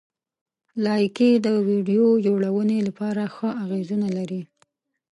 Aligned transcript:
لایکي 0.85 1.31
د 1.45 1.47
ویډیو 1.67 2.05
جوړونې 2.25 2.77
لپاره 2.87 3.23
ښه 3.35 3.49
اغېزونه 3.63 4.07
لري. 4.17 4.41